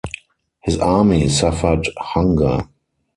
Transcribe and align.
His 0.63 0.79
army 0.79 1.29
suffered 1.29 1.87
hunger. 1.95 2.67